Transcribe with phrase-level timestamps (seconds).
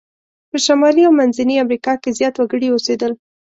[0.49, 3.11] په شمالي او منځني امریکا کې زیات وګړي اوسیدل.